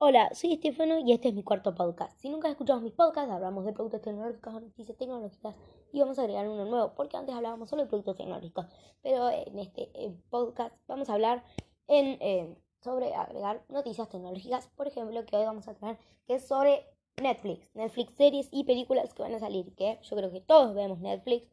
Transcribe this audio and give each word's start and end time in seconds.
Hola, 0.00 0.32
soy 0.32 0.52
Estefano 0.52 1.00
y 1.00 1.10
este 1.10 1.28
es 1.30 1.34
mi 1.34 1.42
cuarto 1.42 1.74
podcast. 1.74 2.16
Si 2.20 2.28
nunca 2.28 2.46
has 2.46 2.52
escuchado 2.52 2.80
mis 2.80 2.92
podcasts, 2.92 3.32
hablamos 3.32 3.64
de 3.64 3.72
productos 3.72 4.00
tecnológicos, 4.00 4.54
noticias 4.54 4.96
tecnológicas 4.96 5.56
y 5.92 5.98
vamos 5.98 6.16
a 6.20 6.22
agregar 6.22 6.48
uno 6.48 6.64
nuevo, 6.66 6.94
porque 6.94 7.16
antes 7.16 7.34
hablábamos 7.34 7.68
solo 7.68 7.82
de 7.82 7.88
productos 7.88 8.16
tecnológicos. 8.16 8.66
Pero 9.02 9.28
en 9.28 9.58
este 9.58 9.90
eh, 9.94 10.16
podcast 10.30 10.72
vamos 10.86 11.10
a 11.10 11.14
hablar 11.14 11.42
eh, 11.88 12.54
sobre 12.80 13.12
agregar 13.12 13.64
noticias 13.68 14.08
tecnológicas, 14.08 14.68
por 14.76 14.86
ejemplo, 14.86 15.26
que 15.26 15.36
hoy 15.36 15.44
vamos 15.44 15.66
a 15.66 15.74
tener, 15.74 15.98
que 16.28 16.36
es 16.36 16.46
sobre 16.46 16.86
Netflix, 17.20 17.68
Netflix 17.74 18.14
series 18.14 18.48
y 18.52 18.62
películas 18.62 19.12
que 19.14 19.22
van 19.24 19.34
a 19.34 19.40
salir, 19.40 19.74
que 19.74 19.98
yo 20.00 20.16
creo 20.16 20.30
que 20.30 20.40
todos 20.40 20.76
vemos 20.76 21.00
Netflix, 21.00 21.48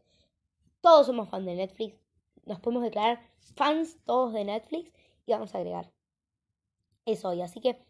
todos 0.81 1.07
somos 1.07 1.29
fans 1.29 1.47
de 1.47 1.55
Netflix, 1.55 1.97
nos 2.45 2.59
podemos 2.59 2.83
declarar 2.83 3.21
fans 3.55 3.97
todos 4.05 4.33
de 4.33 4.45
Netflix 4.45 4.93
y 5.25 5.31
vamos 5.31 5.55
a 5.55 5.57
agregar 5.57 5.91
eso 7.05 7.29
hoy. 7.29 7.41
Así 7.41 7.59
que 7.59 7.83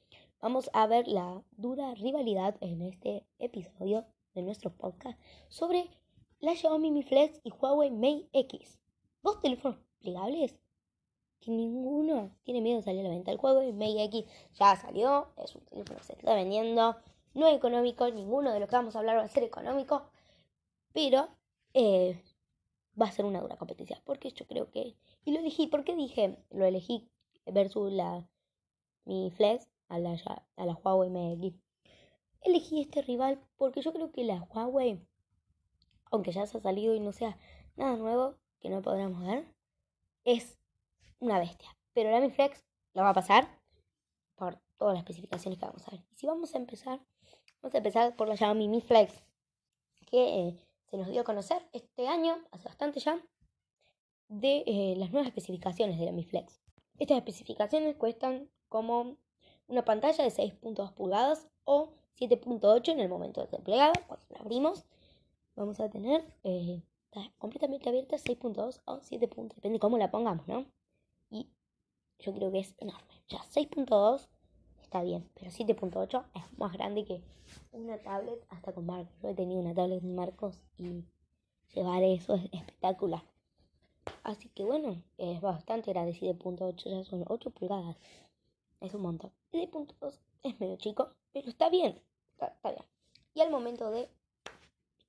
vamos 0.46 0.70
a 0.74 0.86
ver 0.86 1.08
la 1.08 1.42
dura 1.58 1.96
rivalidad 1.96 2.56
en 2.62 2.84
este 2.84 3.26
episodio 3.40 4.06
de 4.36 4.44
nuestro 4.44 4.70
podcast 4.70 5.20
sobre 5.48 5.90
la 6.40 6.54
Xiaomi 6.54 6.92
Mi 6.92 7.02
Flex 7.02 7.42
y 7.44 7.50
Huawei 7.50 7.90
Mate 7.90 8.30
X. 8.32 8.78
Dos 9.24 9.42
teléfonos 9.42 9.80
plegables 10.02 10.56
que 11.40 11.50
ninguno 11.50 12.30
tiene 12.44 12.62
miedo 12.62 12.78
de 12.78 12.84
salir 12.84 13.00
a 13.00 13.04
la 13.06 13.10
venta. 13.10 13.32
El 13.32 13.40
Huawei 13.40 13.74
Mate 13.74 14.04
X 14.04 14.26
ya 14.54 14.76
salió, 14.76 15.30
es 15.38 15.56
un 15.56 15.66
teléfono 15.66 15.98
que 15.98 16.06
se 16.06 16.14
está 16.14 16.36
vendiendo, 16.36 16.96
no 17.34 17.48
es 17.48 17.58
económico, 17.58 18.08
ninguno 18.12 18.54
de 18.54 18.60
los 18.60 18.70
que 18.70 18.76
vamos 18.76 18.96
a 18.96 19.00
hablar 19.00 19.18
va 19.18 19.24
a 19.24 19.28
ser 19.28 19.42
económico, 19.42 20.12
pero 20.94 21.28
eh, 21.74 22.22
va 23.02 23.08
a 23.08 23.12
ser 23.12 23.26
una 23.26 23.42
dura 23.42 23.58
competencia, 23.58 24.00
porque 24.06 24.30
yo 24.30 24.46
creo 24.46 24.70
que... 24.70 24.96
Y 25.24 25.32
lo 25.32 25.40
elegí, 25.40 25.66
¿por 25.66 25.84
qué 25.84 25.96
dije? 25.96 26.38
Lo 26.52 26.66
elegí 26.66 27.10
versus 27.48 27.92
la 27.92 28.30
Mi 29.06 29.32
Flex 29.32 29.75
a 29.88 30.00
la, 30.00 30.18
a 30.56 30.66
la 30.66 30.74
Huawei 30.74 31.10
Mate 31.10 31.56
Elegí 32.42 32.82
este 32.82 33.02
rival 33.02 33.42
porque 33.58 33.82
yo 33.82 33.92
creo 33.92 34.12
que 34.12 34.24
la 34.24 34.44
Huawei, 34.44 35.04
aunque 36.12 36.32
ya 36.32 36.46
se 36.46 36.58
ha 36.58 36.62
salido 36.62 36.94
y 36.94 37.00
no 37.00 37.12
sea 37.12 37.38
nada 37.76 37.98
nuevo 37.98 38.36
que 38.60 38.70
no 38.70 38.84
podamos 38.84 39.26
ver, 39.26 39.52
es 40.26 40.60
una 41.20 41.40
bestia. 41.40 41.76
Pero 41.94 42.12
la 42.12 42.20
Mi 42.20 42.30
Flex 42.30 42.64
la 42.94 43.02
va 43.02 43.10
a 43.10 43.14
pasar 43.16 43.48
por 44.36 44.60
todas 44.78 44.94
las 44.94 45.04
especificaciones 45.04 45.60
que 45.60 45.66
vamos 45.66 45.88
a 45.88 45.92
ver. 45.92 46.02
Y 46.12 46.16
si 46.16 46.28
vamos 46.28 46.54
a 46.54 46.58
empezar, 46.60 47.00
vamos 47.62 47.74
a 47.74 47.78
empezar 47.78 48.16
por 48.16 48.28
la 48.28 48.38
Xiaomi 48.38 48.68
Mi 48.68 48.82
Flex, 48.82 49.24
que 50.06 50.48
eh, 50.48 50.68
se 50.90 50.98
nos 50.98 51.08
dio 51.08 51.22
a 51.22 51.24
conocer 51.24 51.68
este 51.74 52.08
año, 52.08 52.38
hace 52.52 52.66
bastante 52.66 53.00
ya, 53.00 53.20
de 54.28 54.64
eh, 54.68 54.96
las 54.98 55.12
nuevas 55.12 55.28
especificaciones 55.28 55.98
de 55.98 56.06
la 56.06 56.12
Mi 56.12 56.24
Flex. 56.24 56.62
Estas 57.00 57.18
especificaciones 57.18 57.96
cuestan 57.96 58.52
como 58.70 59.18
una 59.68 59.84
pantalla 59.84 60.24
de 60.24 60.30
6.2 60.30 60.94
pulgadas 60.94 61.48
o 61.64 61.90
7.8 62.20 62.90
en 62.90 63.00
el 63.00 63.10
momento 63.10 63.42
de 63.42 63.48
desplegada. 63.48 63.94
Cuando 64.08 64.26
la 64.30 64.40
abrimos, 64.40 64.86
vamos 65.56 65.80
a 65.80 65.90
tener 65.90 66.24
eh, 66.44 66.82
completamente 67.38 67.90
abierta 67.90 68.18
6.2 68.18 68.82
o 68.86 69.00
7. 69.02 69.28
Depende 69.28 69.56
de 69.62 69.80
cómo 69.80 69.98
la 69.98 70.12
pongamos, 70.12 70.48
¿no? 70.48 70.66
Y 71.30 71.50
yo 72.20 72.34
creo 72.34 72.52
que 72.52 72.60
es 72.60 72.76
enorme. 72.80 73.24
Ya 73.28 73.40
6.2 73.40 74.28
está 74.82 75.02
bien, 75.04 75.30
pero 75.34 75.52
7.8 75.52 76.26
es 76.36 76.58
más 76.58 76.74
grande 76.74 77.06
que 77.06 77.22
una 77.72 77.98
tablet 77.98 78.46
hasta 78.50 78.74
con 78.74 78.86
marcos. 78.86 79.14
Yo 79.22 79.30
he 79.30 79.34
tenido 79.34 79.62
una 79.62 79.74
tablet 79.74 80.02
con 80.02 80.16
marcos 80.16 80.62
y 80.78 81.04
llevar 81.74 82.04
eso 82.04 82.36
es 82.36 82.46
espectacular. 82.52 83.24
Así 84.24 84.50
que 84.50 84.64
bueno, 84.64 85.02
es 85.18 85.42
bastante 85.42 85.92
grande. 85.92 86.14
7.8 86.14 86.90
ya 86.90 87.04
son 87.04 87.26
8 87.28 87.50
pulgadas. 87.52 87.98
Es 88.80 88.94
un 88.94 89.02
montón. 89.02 89.32
7.2 89.52 90.20
es 90.44 90.60
medio 90.60 90.78
chico, 90.78 91.14
pero 91.34 91.50
está 91.50 91.70
bien. 91.70 92.02
Está, 92.34 92.72
bien. 92.72 92.86
Y 93.34 93.42
al 93.42 93.52
momento 93.52 93.90
de 93.92 94.10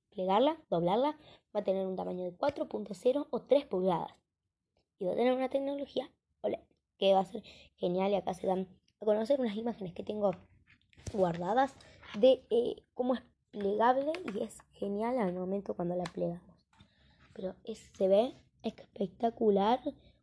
plegarla, 0.09 0.57
doblarla, 0.69 1.17
va 1.55 1.59
a 1.59 1.63
tener 1.63 1.85
un 1.85 1.95
tamaño 1.95 2.23
de 2.23 2.37
4.0 2.37 3.27
o 3.29 3.41
3 3.41 3.65
pulgadas. 3.65 4.11
Y 4.99 5.05
va 5.05 5.11
a 5.11 5.15
tener 5.15 5.33
una 5.33 5.49
tecnología 5.49 6.09
OLED, 6.41 6.59
que 6.97 7.13
va 7.13 7.19
a 7.19 7.25
ser 7.25 7.43
genial. 7.75 8.11
Y 8.11 8.15
acá 8.15 8.33
se 8.33 8.47
dan 8.47 8.67
a 8.99 9.05
conocer 9.05 9.39
unas 9.39 9.55
imágenes 9.55 9.93
que 9.93 10.03
tengo 10.03 10.31
guardadas 11.13 11.75
de 12.17 12.45
eh, 12.49 12.83
cómo 12.93 13.13
es 13.13 13.21
plegable 13.51 14.11
y 14.33 14.43
es 14.43 14.59
genial 14.71 15.19
al 15.19 15.33
momento 15.33 15.75
cuando 15.75 15.95
la 15.95 16.03
plegamos. 16.03 16.55
Pero 17.33 17.55
es, 17.63 17.79
se 17.97 18.07
ve 18.07 18.33
espectacular 18.63 19.79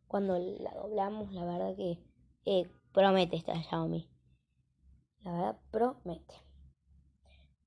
cuando 0.06 0.38
la 0.38 0.74
doblamos, 0.74 1.32
la 1.32 1.44
verdad 1.44 1.76
que 1.76 1.98
eh, 2.44 2.68
promete 2.94 3.36
esta 3.36 3.62
Xiaomi. 3.62 4.08
La 5.20 5.32
verdad, 5.32 5.60
promete. 5.70 6.34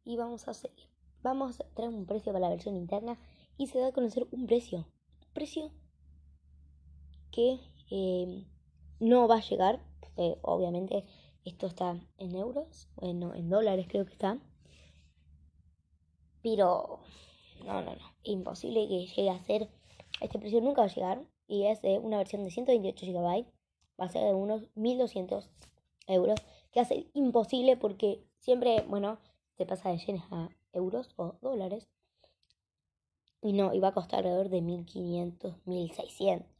Y 0.03 0.17
vamos 0.17 0.47
a 0.47 0.55
seguir. 0.55 0.89
Vamos 1.21 1.59
a 1.59 1.69
traer 1.75 1.93
un 1.93 2.07
precio 2.07 2.33
para 2.33 2.45
la 2.45 2.49
versión 2.49 2.75
interna 2.75 3.19
y 3.57 3.67
se 3.67 3.79
da 3.79 3.89
a 3.89 3.91
conocer 3.91 4.25
un 4.31 4.47
precio. 4.47 4.79
Un 4.79 5.33
precio 5.33 5.71
que 7.31 7.59
eh, 7.91 8.47
no 8.99 9.27
va 9.27 9.35
a 9.35 9.41
llegar 9.41 9.79
obviamente 10.41 11.05
esto 11.45 11.67
está 11.67 11.99
en 12.17 12.35
euros, 12.35 12.89
bueno, 12.95 13.33
en 13.33 13.49
dólares 13.49 13.88
creo 13.88 14.05
que 14.05 14.13
está. 14.13 14.39
Pero 16.41 16.99
no, 17.65 17.81
no, 17.81 17.95
no, 17.95 18.13
imposible 18.23 18.88
que 18.88 19.07
llegue 19.07 19.29
a 19.29 19.44
ser, 19.44 19.69
este 20.21 20.39
precio 20.39 20.61
nunca 20.61 20.81
va 20.81 20.88
a 20.88 20.94
llegar 20.94 21.25
y 21.47 21.65
es 21.65 21.79
una 22.01 22.17
versión 22.17 22.44
de 22.44 22.51
128 22.51 23.05
GB, 23.05 23.45
va 23.99 24.05
a 24.05 24.09
ser 24.09 24.23
de 24.23 24.33
unos 24.33 24.67
1200 24.75 25.49
euros, 26.07 26.39
que 26.71 26.79
hace 26.79 27.09
imposible 27.13 27.77
porque 27.77 28.23
siempre, 28.39 28.83
bueno, 28.87 29.19
se 29.57 29.65
pasa 29.65 29.89
de 29.89 29.97
yenes 29.97 30.23
a 30.31 30.49
euros 30.73 31.09
o 31.15 31.35
dólares. 31.41 31.87
Y 33.41 33.53
no, 33.53 33.73
y 33.73 33.83
a 33.83 33.91
costar 33.91 34.19
alrededor 34.19 34.49
de 34.49 34.61
1500, 34.61 35.55
1600 35.65 36.57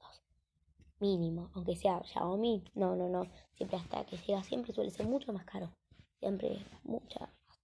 mínimo, 1.00 1.52
aunque 1.54 1.76
sea 1.76 2.02
Xiaomi, 2.04 2.64
no, 2.74 2.96
no, 2.96 3.08
no, 3.08 3.28
siempre 3.54 3.78
hasta 3.78 4.06
que 4.06 4.18
llega 4.18 4.44
siempre 4.44 4.74
suele 4.74 4.92
ser 4.92 5.06
mucho 5.06 5.32
más 5.34 5.46
caro, 5.46 5.72
siempre 6.20 6.66
mucha 6.84 7.20
más. 7.20 7.60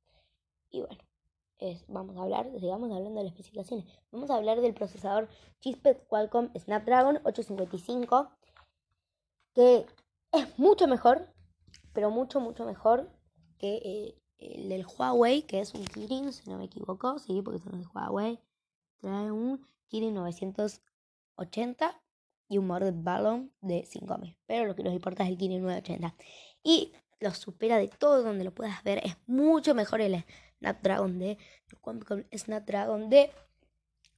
Y 0.69 0.81
bueno, 0.81 1.01
vamos 1.87 2.17
a 2.17 2.23
hablar, 2.23 2.51
sigamos 2.59 2.91
hablando 2.91 3.19
de 3.19 3.25
las 3.25 3.33
especificaciones, 3.33 3.85
vamos 4.11 4.29
a 4.29 4.35
hablar 4.35 4.61
del 4.61 4.73
procesador 4.73 5.29
Chispet 5.59 6.05
Qualcomm 6.07 6.49
Snapdragon 6.57 7.17
855, 7.23 8.29
que 9.53 9.85
es 10.31 10.59
mucho 10.59 10.87
mejor, 10.87 11.27
pero 11.93 12.09
mucho, 12.11 12.39
mucho 12.39 12.65
mejor 12.65 13.09
que 13.57 13.75
eh, 13.75 14.15
el 14.39 14.69
del 14.69 14.85
Huawei, 14.85 15.43
que 15.43 15.59
es 15.59 15.73
un 15.73 15.85
Kirin, 15.85 16.33
si 16.33 16.49
no 16.49 16.57
me 16.57 16.65
equivoco, 16.65 17.19
sí, 17.19 17.41
porque 17.41 17.59
son 17.59 17.73
los 17.73 17.81
de 17.81 17.87
Huawei, 17.87 18.39
trae 18.99 19.31
un 19.31 19.65
Kirin 19.87 20.13
980 20.15 22.01
y 22.49 22.57
un 22.57 22.67
Morded 22.67 22.93
Ballon 22.95 23.51
de 23.61 23.85
5000. 23.85 24.37
Pero 24.45 24.65
lo 24.65 24.75
que 24.75 24.83
nos 24.83 24.93
importa 24.93 25.23
es 25.23 25.29
el 25.29 25.37
Kirin 25.37 25.61
980. 25.61 26.15
Y 26.63 26.93
lo 27.19 27.31
supera 27.31 27.77
de 27.77 27.87
todo 27.87 28.21
donde 28.21 28.43
lo 28.43 28.53
puedas 28.53 28.83
ver. 28.83 28.99
Es 29.03 29.15
mucho 29.27 29.73
mejor 29.73 30.01
el 30.01 30.23
Snapdragon 30.59 31.19
de 31.19 31.37
el 32.31 32.39
Snapdragon 32.39 33.09
de 33.09 33.31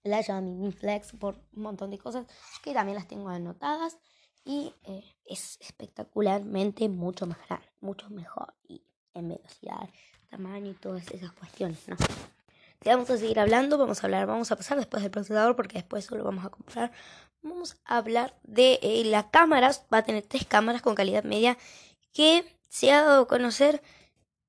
la 0.04 0.22
Xiaomi 0.22 0.54
Mi 0.54 0.72
Flex 0.72 1.14
por 1.14 1.36
un 1.56 1.64
montón 1.64 1.90
de 1.92 1.98
cosas 1.98 2.28
que 2.64 2.74
también 2.74 2.96
las 2.96 3.08
tengo 3.08 3.30
anotadas. 3.30 3.98
Y 4.46 4.74
eh, 4.84 5.04
es 5.26 5.58
espectacularmente 5.60 6.88
mucho 6.88 7.26
más 7.26 7.38
grande, 7.48 7.68
mucho 7.82 8.10
mejor. 8.10 8.54
Y 8.70 8.82
en 9.14 9.30
velocidad, 9.30 9.90
tamaño 10.30 10.72
y 10.72 10.76
todas 10.76 11.10
esas 11.12 11.32
cuestiones, 11.34 11.88
¿no? 11.88 11.98
vamos 12.92 13.10
a 13.10 13.18
seguir 13.18 13.40
hablando, 13.40 13.78
vamos 13.78 14.04
a 14.04 14.08
hablar, 14.08 14.28
vamos 14.28 14.52
a 14.52 14.56
pasar 14.56 14.78
después 14.78 15.02
del 15.02 15.12
procesador 15.12 15.56
porque 15.56 15.80
después 15.80 16.06
solo 16.06 16.24
vamos 16.24 16.46
a 16.46 16.50
comprar. 16.50 16.92
Vamos 17.42 17.78
a 17.86 17.98
hablar 17.98 18.38
de 18.44 18.80
eh, 18.82 19.04
las 19.06 19.26
cámaras, 19.26 19.86
va 19.94 20.00
a 20.00 20.04
tener 20.04 20.24
tres 20.24 20.46
cámaras 20.46 20.82
con 20.82 20.96
calidad 20.96 21.24
media 21.24 21.58
que 22.12 22.46
se 22.70 22.92
ha 22.92 23.04
dado 23.04 23.24
a 23.24 23.28
conocer, 23.28 23.82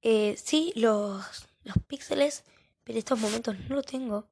eh, 0.03 0.37
sí, 0.37 0.73
los, 0.77 1.49
los 1.65 1.77
píxeles, 1.87 2.45
pero 2.85 2.95
en 2.95 2.99
estos 2.99 3.19
momentos 3.19 3.59
no 3.69 3.77
los 3.77 3.87
tengo 3.87 4.29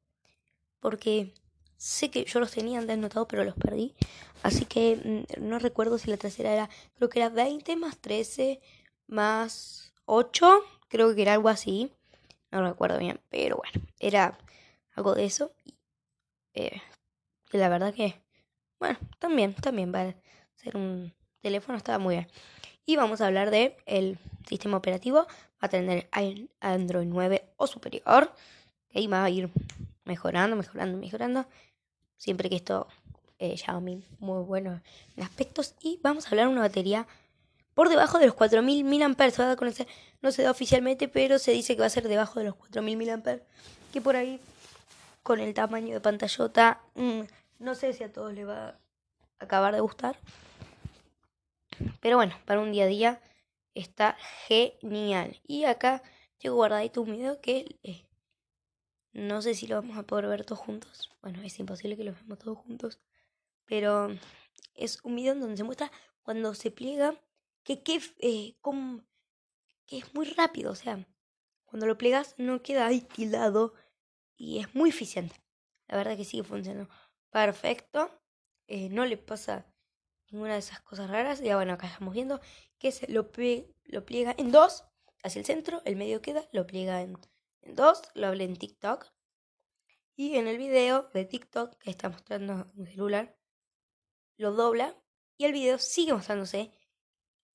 porque 0.80 1.32
sé 1.76 2.10
que 2.10 2.24
yo 2.24 2.40
los 2.40 2.52
tenía 2.52 2.78
antes 2.78 2.94
anotados 2.94 3.28
pero 3.28 3.44
los 3.44 3.54
perdí. 3.54 3.94
Así 4.42 4.64
que 4.64 5.26
mm, 5.38 5.48
no 5.48 5.58
recuerdo 5.58 5.98
si 5.98 6.10
la 6.10 6.16
tercera 6.16 6.52
era, 6.52 6.70
creo 6.96 7.08
que 7.08 7.20
era 7.20 7.28
20 7.28 7.76
más 7.76 7.98
13 7.98 8.60
más 9.06 9.92
8, 10.06 10.62
creo 10.88 11.14
que 11.14 11.22
era 11.22 11.34
algo 11.34 11.48
así. 11.48 11.90
No 12.50 12.62
recuerdo 12.62 12.98
bien, 12.98 13.20
pero 13.30 13.56
bueno, 13.56 13.86
era 13.98 14.38
algo 14.94 15.14
de 15.14 15.24
eso. 15.24 15.52
Y, 15.64 15.74
eh, 16.54 16.80
la 17.50 17.68
verdad 17.68 17.94
que, 17.94 18.20
bueno, 18.78 18.98
también, 19.18 19.54
también 19.54 19.92
va 19.94 20.02
a 20.02 20.14
ser 20.54 20.76
un 20.76 21.12
teléfono, 21.40 21.78
estaba 21.78 21.98
muy 21.98 22.16
bien. 22.16 22.28
Y 22.86 22.96
vamos 22.96 23.20
a 23.20 23.26
hablar 23.26 23.50
de 23.50 23.76
el 23.86 24.18
sistema 24.48 24.76
operativo. 24.76 25.26
Va 25.26 25.66
a 25.66 25.68
tener 25.68 26.08
Android 26.60 27.06
9 27.06 27.44
o 27.56 27.66
superior. 27.66 28.32
Y 28.90 29.06
va 29.06 29.24
a 29.24 29.30
ir 29.30 29.50
mejorando, 30.04 30.56
mejorando, 30.56 30.98
mejorando. 30.98 31.46
Siempre 32.16 32.48
que 32.48 32.56
esto 32.56 32.88
eh, 33.38 33.56
Xiaomi 33.56 34.04
muy 34.20 34.42
bueno 34.44 34.80
en 35.16 35.22
aspectos. 35.22 35.74
Y 35.80 35.98
vamos 36.02 36.26
a 36.26 36.30
hablar 36.30 36.46
de 36.46 36.52
una 36.52 36.62
batería 36.62 37.06
por 37.74 37.88
debajo 37.88 38.18
de 38.18 38.26
los 38.26 38.34
4000 38.34 38.84
mAh. 38.84 39.30
Se 39.30 39.42
va 39.42 39.52
a 39.52 39.86
no 40.22 40.32
se 40.32 40.42
da 40.42 40.50
oficialmente, 40.50 41.08
pero 41.08 41.38
se 41.38 41.52
dice 41.52 41.74
que 41.74 41.80
va 41.80 41.86
a 41.86 41.90
ser 41.90 42.08
debajo 42.08 42.38
de 42.38 42.46
los 42.46 42.54
4000 42.54 42.98
mAh. 42.98 43.40
Que 43.92 44.00
por 44.00 44.16
ahí, 44.16 44.40
con 45.22 45.40
el 45.40 45.54
tamaño 45.54 45.94
de 45.94 46.00
pantallota, 46.00 46.80
mm, 46.94 47.20
no 47.58 47.74
sé 47.74 47.92
si 47.92 48.04
a 48.04 48.12
todos 48.12 48.32
les 48.32 48.46
va 48.46 48.68
a 48.68 48.78
acabar 49.38 49.74
de 49.74 49.80
gustar. 49.80 50.18
Pero 52.00 52.16
bueno, 52.16 52.36
para 52.44 52.60
un 52.60 52.72
día 52.72 52.84
a 52.84 52.88
día 52.88 53.20
está 53.74 54.16
genial. 54.46 55.40
Y 55.46 55.64
acá 55.64 56.02
tengo 56.38 56.56
guardadito 56.56 57.02
un 57.02 57.12
video 57.12 57.40
que 57.40 57.76
eh, 57.82 58.04
no 59.14 59.42
sé 59.42 59.54
si 59.54 59.66
lo 59.68 59.76
vamos 59.76 59.96
a 59.96 60.02
poder 60.02 60.26
ver 60.26 60.44
todos 60.44 60.58
juntos. 60.58 61.10
Bueno, 61.22 61.40
es 61.42 61.58
imposible 61.58 61.96
que 61.96 62.04
lo 62.04 62.12
veamos 62.12 62.38
todos 62.38 62.58
juntos. 62.58 63.00
Pero 63.64 64.08
es 64.74 64.98
un 65.04 65.16
video 65.16 65.36
donde 65.36 65.56
se 65.56 65.64
muestra 65.64 65.90
cuando 66.22 66.54
se 66.54 66.70
pliega 66.70 67.14
que, 67.62 67.82
que, 67.82 68.00
eh, 68.18 68.56
que 69.86 69.98
es 69.98 70.14
muy 70.14 70.26
rápido. 70.26 70.72
O 70.72 70.74
sea, 70.74 71.06
cuando 71.64 71.86
lo 71.86 71.96
plegas 71.96 72.34
no 72.38 72.62
queda 72.62 72.86
ahí 72.86 73.06
y 74.36 74.58
es 74.58 74.74
muy 74.74 74.90
eficiente. 74.90 75.36
La 75.86 75.96
verdad 75.96 76.16
que 76.16 76.24
sigue 76.24 76.42
funcionando 76.42 76.92
perfecto. 77.30 78.10
Eh, 78.66 78.88
no 78.88 79.06
le 79.06 79.16
pasa 79.16 79.66
ninguna 80.30 80.54
de 80.54 80.58
esas 80.58 80.80
cosas 80.80 81.08
raras. 81.08 81.40
Ya 81.40 81.54
bueno, 81.54 81.74
acá 81.74 81.86
estamos 81.86 82.14
viendo 82.14 82.40
que 82.78 82.90
se 82.90 83.06
lo, 83.08 83.30
lo 83.84 84.04
pliega 84.04 84.34
en 84.36 84.50
dos 84.50 84.84
hacia 85.22 85.38
el 85.38 85.46
centro, 85.46 85.82
el 85.84 85.96
medio 85.96 86.20
queda, 86.20 86.48
lo 86.52 86.66
pliega 86.66 87.00
en, 87.00 87.10
en 87.10 87.33
dos, 87.66 88.02
lo 88.14 88.28
hablé 88.28 88.44
en 88.44 88.56
TikTok. 88.56 89.06
Y 90.16 90.36
en 90.36 90.46
el 90.46 90.58
video 90.58 91.10
de 91.12 91.24
TikTok 91.24 91.76
que 91.78 91.90
está 91.90 92.08
mostrando 92.08 92.70
un 92.76 92.86
celular, 92.86 93.36
lo 94.36 94.52
dobla 94.52 94.96
y 95.36 95.44
el 95.44 95.52
video 95.52 95.78
sigue 95.78 96.12
mostrándose 96.12 96.70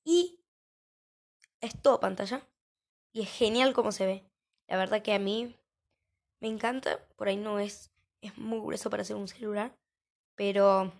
y 0.04 0.44
es 1.62 1.82
todo 1.82 2.00
pantalla 2.00 2.48
y 3.14 3.22
es 3.22 3.32
genial 3.32 3.74
como 3.74 3.92
se 3.92 4.06
ve. 4.06 4.30
La 4.68 4.78
verdad 4.78 5.02
que 5.02 5.14
a 5.14 5.20
mí 5.20 5.58
me 6.42 6.48
encanta, 6.48 7.08
por 7.16 7.28
ahí 7.28 7.38
no 7.38 7.60
es 7.60 7.92
es 8.22 8.38
muy 8.38 8.60
grueso 8.60 8.90
para 8.90 9.02
hacer 9.02 9.16
un 9.16 9.28
celular, 9.28 9.78
pero 10.36 10.92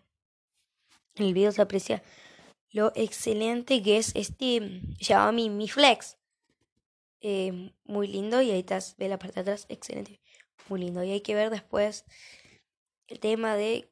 en 1.16 1.26
el 1.26 1.34
video 1.34 1.52
se 1.52 1.62
aprecia 1.62 2.04
lo 2.72 2.92
excelente 2.96 3.82
que 3.82 3.98
es 3.98 4.16
este 4.16 4.82
Xiaomi 5.00 5.50
Mi 5.50 5.68
Flex. 5.68 6.18
Eh, 7.22 7.74
muy 7.84 8.08
lindo 8.08 8.42
y 8.42 8.52
ahí 8.52 8.60
estás, 8.60 8.96
ve 8.98 9.10
la 9.10 9.20
parte 9.20 9.36
de 9.36 9.42
atrás, 9.42 9.66
excelente, 9.70 10.22
muy 10.68 10.80
lindo. 10.80 11.04
Y 11.04 11.12
hay 11.12 11.22
que 11.22 11.36
ver 11.36 11.50
después 11.50 12.06
el 13.08 13.20
tema 13.20 13.56
de 13.56 13.90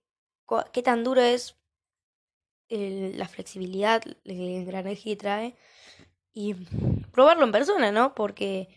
qué 0.72 0.82
tan 0.82 1.04
duro 1.04 1.22
es 1.22 1.56
la 2.70 3.28
flexibilidad, 3.28 4.04
el 4.26 4.40
engranaje 4.40 5.04
que 5.04 5.16
trae 5.16 5.56
y 6.34 6.54
probarlo 7.12 7.46
en 7.46 7.52
persona, 7.52 7.92
¿no? 7.92 8.14
Porque 8.14 8.70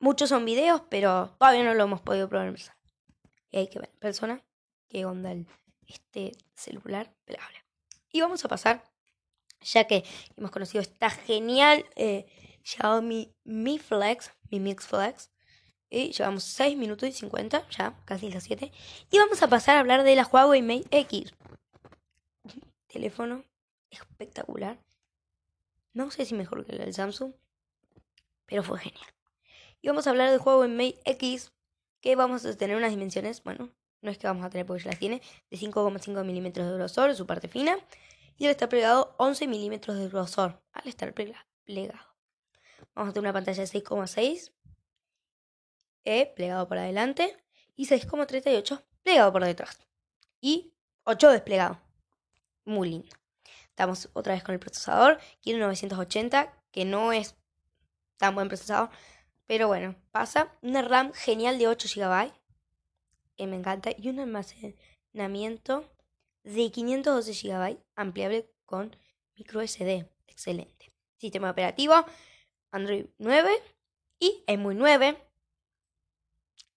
muchos 0.00 0.28
son 0.28 0.44
videos, 0.44 0.82
pero 0.90 1.34
todavía 1.38 1.64
no 1.64 1.74
lo 1.74 1.84
hemos 1.84 2.00
podido 2.00 2.28
probar 2.28 2.48
en 2.48 2.54
persona. 2.54 2.78
Y 3.50 3.58
hay 3.58 3.68
que 3.68 3.78
ver 3.78 3.90
en 3.92 4.00
persona 4.00 4.44
qué 4.88 5.04
onda 5.04 5.32
el, 5.32 5.46
este 5.86 6.32
celular 6.54 7.14
Y 8.10 8.20
vamos 8.20 8.44
a 8.44 8.48
pasar, 8.48 8.84
ya 9.60 9.84
que 9.86 10.04
hemos 10.36 10.50
conocido 10.50 10.82
esta 10.82 11.10
genial 11.10 11.84
eh, 11.96 12.26
Xiaomi 12.64 13.32
Mi 13.44 13.78
Flex, 13.78 14.32
Mi 14.50 14.58
Mix 14.58 14.86
Flex. 14.86 15.30
Y 15.90 16.10
llevamos 16.10 16.42
6 16.42 16.76
minutos 16.76 17.08
y 17.08 17.12
50, 17.12 17.68
ya 17.68 17.94
casi 18.04 18.30
las 18.30 18.42
7. 18.44 18.72
Y 19.10 19.18
vamos 19.18 19.42
a 19.42 19.48
pasar 19.48 19.76
a 19.76 19.80
hablar 19.80 20.02
de 20.02 20.16
la 20.16 20.24
Huawei 20.24 20.62
Mate 20.62 20.88
X 20.90 21.32
teléfono 22.94 23.44
espectacular. 23.90 24.78
No 25.92 26.10
sé 26.10 26.24
si 26.24 26.34
mejor 26.34 26.64
que 26.64 26.72
el 26.72 26.78
del 26.78 26.94
Samsung, 26.94 27.32
pero 28.46 28.62
fue 28.62 28.78
genial. 28.78 29.06
Y 29.82 29.88
vamos 29.88 30.06
a 30.06 30.10
hablar 30.10 30.30
del 30.30 30.40
en 30.64 30.76
Mate 30.76 31.00
X, 31.04 31.52
que 32.00 32.16
vamos 32.16 32.46
a 32.46 32.56
tener 32.56 32.76
unas 32.76 32.90
dimensiones, 32.90 33.42
bueno, 33.42 33.70
no 34.00 34.10
es 34.10 34.18
que 34.18 34.26
vamos 34.26 34.44
a 34.44 34.50
tener 34.50 34.64
porque 34.64 34.84
ya 34.84 34.90
las 34.90 34.98
tiene, 34.98 35.20
de 35.50 35.58
5,5 35.58 36.24
milímetros 36.24 36.68
de 36.68 36.74
grosor 36.74 37.10
en 37.10 37.16
su 37.16 37.26
parte 37.26 37.48
fina, 37.48 37.76
y 38.36 38.46
al 38.46 38.52
estar 38.52 38.68
plegado 38.68 39.14
11 39.18 39.46
milímetros 39.48 39.98
de 39.98 40.08
grosor, 40.08 40.62
al 40.72 40.88
estar 40.88 41.12
plegado. 41.12 42.13
Vamos 42.94 43.10
a 43.10 43.12
tener 43.12 43.26
una 43.26 43.32
pantalla 43.32 43.62
de 43.62 43.68
6,6, 43.68 44.52
e 46.04 46.26
plegado 46.36 46.68
por 46.68 46.78
adelante, 46.78 47.36
y 47.74 47.86
6,38 47.86 48.84
plegado 49.02 49.32
por 49.32 49.44
detrás. 49.44 49.80
Y 50.40 50.74
8 51.04 51.30
desplegado 51.30 51.80
muy 52.64 52.90
lindo. 52.90 53.16
Estamos 53.68 54.08
otra 54.12 54.34
vez 54.34 54.44
con 54.44 54.54
el 54.54 54.60
procesador, 54.60 55.18
quiero 55.42 55.58
980, 55.58 56.52
que 56.70 56.84
no 56.84 57.12
es 57.12 57.36
tan 58.16 58.34
buen 58.34 58.48
procesador, 58.48 58.90
pero 59.46 59.66
bueno, 59.66 59.96
pasa. 60.12 60.56
Una 60.62 60.82
RAM 60.82 61.12
genial 61.12 61.58
de 61.58 61.68
8 61.68 61.88
GB, 61.94 62.32
que 63.36 63.46
me 63.46 63.56
encanta, 63.56 63.90
y 63.96 64.08
un 64.08 64.20
almacenamiento 64.20 65.90
de 66.44 66.70
512 66.70 67.32
GB, 67.32 67.78
ampliable 67.96 68.50
con 68.64 68.96
micro 69.36 69.60
SD, 69.66 70.08
excelente. 70.28 70.92
Sistema 71.16 71.50
operativo, 71.50 71.94
Android 72.74 73.06
9 73.18 73.50
y 74.18 74.42
es 74.48 74.58
muy 74.58 74.74
9. 74.74 75.16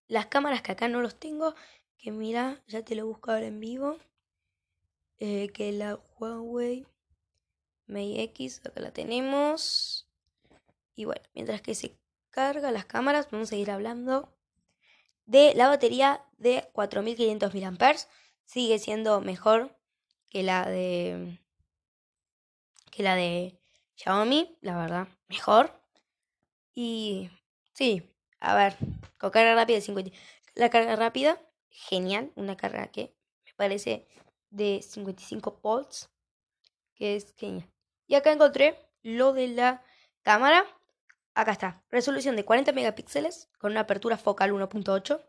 Las 0.07 0.27
cámaras 0.27 0.61
que 0.61 0.71
acá 0.71 0.87
no 0.87 1.01
los 1.01 1.19
tengo, 1.19 1.55
que 1.97 2.11
mira, 2.11 2.61
ya 2.67 2.85
te 2.85 2.93
lo 2.93 3.07
busco 3.07 3.31
ahora 3.31 3.47
en 3.47 3.59
vivo. 3.59 3.97
Eh, 5.17 5.49
que 5.49 5.71
la 5.71 5.95
Huawei 5.95 6.85
Mate 7.87 8.21
X, 8.21 8.61
acá 8.63 8.79
la 8.79 8.91
tenemos. 8.91 10.07
Y 10.95 11.05
bueno, 11.05 11.23
mientras 11.33 11.63
que 11.63 11.73
se 11.73 11.97
carga 12.29 12.69
las 12.71 12.85
cámaras, 12.85 13.27
vamos 13.31 13.47
a 13.47 13.49
seguir 13.49 13.71
hablando 13.71 14.31
de 15.25 15.55
la 15.55 15.67
batería 15.67 16.23
de 16.37 16.69
4500 16.73 17.55
mAh. 17.55 17.95
Sigue 18.45 18.77
siendo 18.77 19.19
mejor 19.19 19.75
que 20.29 20.43
la 20.43 20.69
de 20.69 21.39
que 22.91 23.01
la 23.01 23.15
de 23.15 23.59
Xiaomi, 23.95 24.59
la 24.61 24.77
verdad, 24.77 25.07
mejor. 25.27 25.86
Y 26.79 27.31
sí, 27.73 28.03
a 28.39 28.53
ver, 28.53 28.77
con 29.17 29.31
carga 29.31 29.55
rápida 29.55 29.77
de 29.77 29.81
50. 29.81 30.15
La 30.53 30.69
carga 30.69 30.95
rápida, 30.95 31.41
genial, 31.71 32.31
una 32.35 32.55
carga 32.55 32.91
que 32.91 33.15
me 33.45 33.51
parece 33.55 34.07
de 34.51 34.83
55 34.83 35.59
volts, 35.63 36.11
que 36.93 37.15
es 37.15 37.33
genial. 37.35 37.67
Y 38.05 38.13
acá 38.13 38.31
encontré 38.31 38.77
lo 39.01 39.33
de 39.33 39.47
la 39.47 39.83
cámara. 40.21 40.67
Acá 41.33 41.53
está, 41.53 41.83
resolución 41.89 42.35
de 42.35 42.45
40 42.45 42.73
megapíxeles 42.73 43.49
con 43.57 43.71
una 43.71 43.79
apertura 43.79 44.19
focal 44.19 44.51
1.8, 44.51 45.27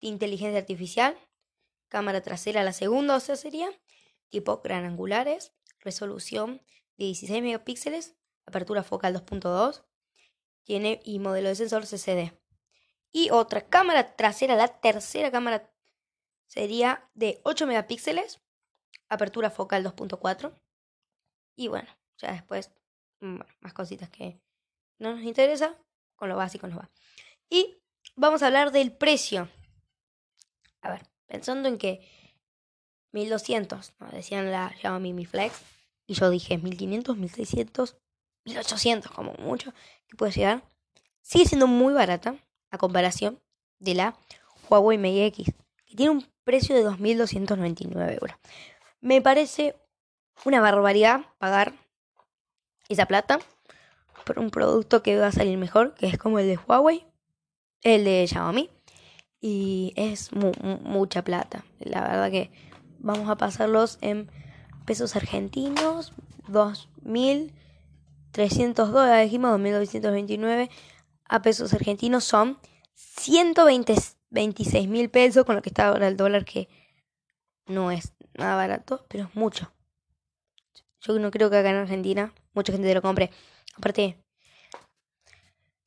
inteligencia 0.00 0.58
artificial, 0.58 1.18
cámara 1.88 2.22
trasera 2.22 2.64
la 2.64 2.72
segunda, 2.72 3.16
o 3.16 3.20
sea, 3.20 3.36
sería 3.36 3.68
tipo 4.30 4.62
gran 4.62 4.86
angulares, 4.86 5.52
resolución 5.80 6.62
de 6.96 7.04
16 7.04 7.42
megapíxeles, 7.42 8.16
apertura 8.46 8.82
focal 8.82 9.14
2.2, 9.14 9.84
tiene 10.68 11.00
y 11.02 11.18
modelo 11.18 11.48
de 11.48 11.54
sensor 11.54 11.86
CCD. 11.86 12.34
Y 13.10 13.30
otra 13.30 13.62
cámara 13.62 14.14
trasera, 14.16 14.54
la 14.54 14.68
tercera 14.68 15.30
cámara 15.30 15.72
sería 16.46 17.08
de 17.14 17.40
8 17.44 17.66
megapíxeles, 17.66 18.42
apertura 19.08 19.48
focal 19.48 19.82
2.4. 19.82 20.52
Y 21.56 21.68
bueno, 21.68 21.88
ya 22.18 22.32
después, 22.32 22.70
mm, 23.20 23.40
más 23.60 23.72
cositas 23.72 24.10
que 24.10 24.42
no 24.98 25.16
nos 25.16 25.22
interesa, 25.22 25.74
con 26.16 26.28
lo 26.28 26.36
básico 26.36 26.66
nos 26.66 26.80
va. 26.80 26.90
Y 27.48 27.78
vamos 28.14 28.42
a 28.42 28.48
hablar 28.48 28.70
del 28.70 28.92
precio. 28.92 29.48
A 30.82 30.90
ver, 30.90 31.06
pensando 31.26 31.70
en 31.70 31.78
que 31.78 32.06
1200, 33.12 33.94
¿no? 34.00 34.08
decían 34.10 34.52
la 34.52 34.68
Xiaomi 34.78 35.14
Mi 35.14 35.24
Flex, 35.24 35.62
y 36.06 36.12
yo 36.12 36.28
dije 36.28 36.58
1500, 36.58 37.16
1600, 37.16 37.96
1800 38.48 39.12
como 39.12 39.32
mucho, 39.34 39.72
que 40.06 40.16
puede 40.16 40.32
llegar. 40.32 40.62
Sigue 41.22 41.46
siendo 41.46 41.66
muy 41.66 41.94
barata 41.94 42.36
a 42.70 42.78
comparación 42.78 43.40
de 43.78 43.94
la 43.94 44.16
Huawei 44.68 44.98
Mate 44.98 45.26
X, 45.26 45.52
que 45.86 45.96
tiene 45.96 46.10
un 46.10 46.26
precio 46.44 46.74
de 46.74 46.84
2.299 46.84 48.14
euros. 48.14 48.36
Me 49.00 49.20
parece 49.20 49.76
una 50.44 50.60
barbaridad 50.60 51.26
pagar 51.38 51.74
esa 52.88 53.06
plata 53.06 53.38
por 54.24 54.38
un 54.38 54.50
producto 54.50 55.02
que 55.02 55.18
va 55.18 55.28
a 55.28 55.32
salir 55.32 55.58
mejor, 55.58 55.94
que 55.94 56.06
es 56.06 56.18
como 56.18 56.38
el 56.38 56.46
de 56.46 56.58
Huawei, 56.58 57.06
el 57.82 58.04
de 58.04 58.26
Xiaomi. 58.26 58.70
Y 59.40 59.92
es 59.96 60.32
mucha 60.32 61.22
plata. 61.22 61.64
La 61.78 62.00
verdad 62.00 62.30
que 62.30 62.50
vamos 62.98 63.28
a 63.28 63.36
pasarlos 63.36 63.98
en 64.00 64.30
pesos 64.84 65.14
argentinos, 65.14 66.12
2.300 68.38 68.90
dólares, 68.90 69.24
dijimos 69.26 69.58
2.929 69.60 70.70
a 71.24 71.42
pesos 71.42 71.74
argentinos 71.74 72.24
son 72.24 72.58
126 72.94 74.88
mil 74.88 75.10
pesos 75.10 75.44
con 75.44 75.56
lo 75.56 75.62
que 75.62 75.68
está 75.70 75.88
ahora 75.88 76.08
el 76.08 76.16
dólar 76.16 76.44
que 76.44 76.68
no 77.66 77.90
es 77.90 78.12
nada 78.34 78.56
barato, 78.56 79.04
pero 79.08 79.24
es 79.24 79.34
mucho. 79.34 79.72
Yo 81.00 81.18
no 81.18 81.30
creo 81.30 81.50
que 81.50 81.58
acá 81.58 81.70
en 81.70 81.76
Argentina 81.76 82.32
mucha 82.54 82.72
gente 82.72 82.92
lo 82.94 83.02
compre. 83.02 83.30
Aparte, 83.76 84.16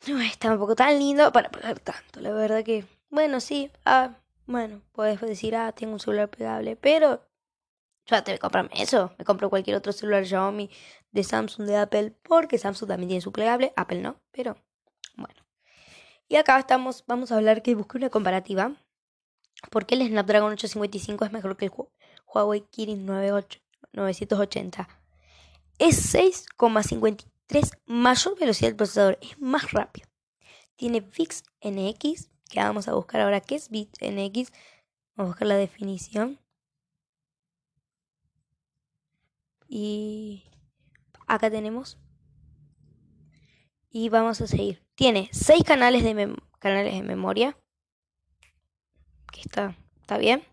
no 0.08 0.20
es 0.22 0.38
tampoco 0.38 0.76
tan 0.76 0.98
lindo 1.00 1.32
para 1.32 1.50
pagar 1.50 1.80
tanto. 1.80 2.22
La 2.22 2.32
verdad 2.32 2.64
que, 2.64 2.86
bueno, 3.10 3.40
sí, 3.40 3.72
ah, 3.86 4.16
bueno, 4.46 4.82
puedes 4.92 5.20
decir, 5.22 5.56
ah, 5.56 5.72
tengo 5.72 5.94
un 5.94 6.00
celular 6.00 6.30
pegable, 6.30 6.76
pero 6.76 7.22
yo 8.12 8.40
comprarme 8.40 8.72
eso. 8.76 9.14
Me 9.18 9.26
compro 9.26 9.50
cualquier 9.50 9.76
otro 9.78 9.92
celular 9.92 10.26
Xiaomi, 10.26 10.70
de 11.12 11.24
Samsung, 11.24 11.66
de 11.66 11.78
Apple, 11.78 12.16
porque 12.24 12.58
Samsung 12.58 12.90
también 12.90 13.10
tiene 13.10 13.22
su 13.22 13.32
plegable, 13.32 13.74
Apple 13.76 14.02
no, 14.02 14.22
pero 14.32 14.58
bueno. 15.16 15.42
Y 16.28 16.36
acá 16.36 16.60
estamos, 16.60 17.04
vamos 17.08 17.32
a 17.32 17.38
hablar 17.38 17.62
que 17.62 17.76
busqué 17.76 17.98
una 17.98 18.10
comparativa. 18.10 18.74
porque 19.70 19.96
el 19.96 20.08
Snapdragon 20.08 20.54
855 20.54 21.26
es 21.26 21.32
mejor 21.32 21.56
que 21.56 21.66
el 21.66 21.72
Huawei 22.26 22.62
Kirin 22.62 23.06
980? 23.06 24.90
Es 25.78 26.16
6,53 26.16 27.78
mayor 27.86 28.40
velocidad 28.40 28.70
del 28.70 28.76
procesador, 28.76 29.20
es 29.22 29.40
más 29.40 29.72
rápido. 29.72 30.08
Tiene 30.76 31.02
VIX 31.02 31.44
NX, 31.62 32.30
que 32.50 32.60
vamos 32.60 32.88
a 32.88 32.94
buscar 32.94 33.22
ahora 33.22 33.40
qué 33.40 33.56
es 33.56 33.70
VIX 33.70 33.92
NX. 34.02 34.52
Vamos 35.16 35.30
a 35.30 35.34
buscar 35.34 35.48
la 35.48 35.56
definición. 35.56 36.41
Y 39.74 40.44
acá 41.28 41.50
tenemos. 41.50 41.98
Y 43.90 44.10
vamos 44.10 44.42
a 44.42 44.48
seguir. 44.48 44.86
Tiene 44.96 45.30
6 45.32 45.64
canales 45.64 46.04
de, 46.04 46.36
canales 46.60 46.94
de 46.94 47.04
memoria. 47.04 47.58
Que 49.32 49.40
está, 49.40 49.78
está 50.02 50.18
bien. 50.18 50.44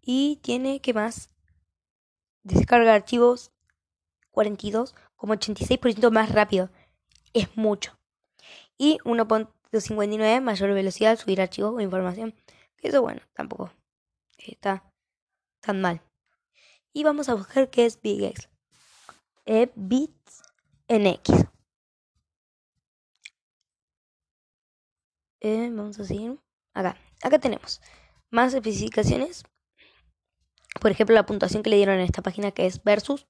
Y 0.00 0.40
tiene, 0.42 0.80
¿qué 0.80 0.92
más? 0.92 1.30
Descarga 2.42 2.94
archivos 2.94 3.52
42, 4.32 4.96
como 5.14 5.34
86% 5.34 6.10
más 6.10 6.32
rápido. 6.32 6.68
Es 7.32 7.56
mucho. 7.56 7.96
Y 8.76 8.98
1.59 9.04 10.40
mayor 10.40 10.74
velocidad 10.74 11.16
subir 11.16 11.40
archivos 11.40 11.74
o 11.74 11.80
información. 11.80 12.34
Eso, 12.78 13.02
bueno, 13.02 13.20
tampoco 13.34 13.70
está 14.36 14.82
tan 15.60 15.80
mal. 15.80 16.02
Y 16.96 17.04
vamos 17.04 17.28
a 17.28 17.34
buscar 17.34 17.68
qué 17.68 17.84
es 17.84 18.00
BigX. 18.00 18.48
E 19.44 19.70
bits 19.74 20.42
en 20.88 21.06
X. 21.06 21.44
Eh, 25.40 25.68
vamos 25.74 26.00
a 26.00 26.04
seguir. 26.06 26.40
Acá. 26.72 26.96
Acá 27.22 27.38
tenemos 27.38 27.82
más 28.30 28.54
especificaciones. 28.54 29.44
Por 30.80 30.90
ejemplo, 30.90 31.14
la 31.14 31.26
puntuación 31.26 31.62
que 31.62 31.68
le 31.68 31.76
dieron 31.76 31.96
en 31.96 32.06
esta 32.06 32.22
página 32.22 32.50
que 32.50 32.64
es 32.64 32.82
versus. 32.82 33.26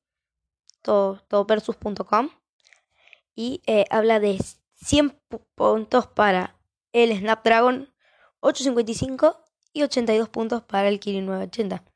Todo, 0.80 1.44
versus.com. 1.44 2.30
Y 3.35 3.62
eh, 3.66 3.87
habla 3.90 4.20
de 4.20 4.38
100 4.75 5.20
puntos 5.56 6.06
para 6.06 6.56
el 6.92 7.18
Snapdragon 7.18 7.92
855 8.38 9.42
y 9.73 9.82
82 9.82 10.28
puntos 10.28 10.62
para 10.62 10.87
el 10.87 11.00
Kirin 11.00 11.26
980. 11.26 11.96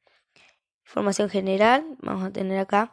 Información 0.90 1.30
general, 1.30 1.97
vamos 2.00 2.25
a 2.25 2.32
tener 2.32 2.59
acá 2.59 2.92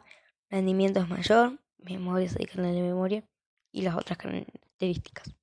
rendimiento 0.50 1.04
mayor, 1.08 1.58
memoria, 1.78 2.30
de 2.30 2.80
memoria 2.80 3.24
y 3.72 3.82
las 3.82 3.96
otras 3.96 4.16
características. 4.16 5.34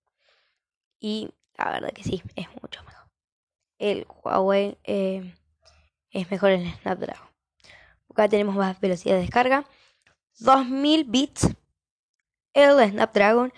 Y 0.97 1.31
la 1.57 1.71
verdad 1.71 1.91
que 1.91 2.03
sí, 2.03 2.23
es 2.37 2.47
mucho 2.61 2.81
mejor. 2.85 3.09
El 3.77 4.07
Huawei 4.07 4.77
eh, 4.85 5.35
es 6.11 6.31
mejor 6.31 6.51
en 6.51 6.61
el 6.61 6.73
Snapdragon. 6.75 7.27
Acá 8.09 8.29
tenemos 8.29 8.55
más 8.55 8.79
velocidad 8.79 9.15
de 9.15 9.21
descarga, 9.23 9.65
2000 10.39 11.03
bits 11.03 11.49
el 12.53 12.89
Snapdragon 12.89 13.51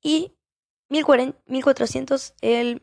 y 0.00 0.32
1400 0.88 2.32
el 2.40 2.82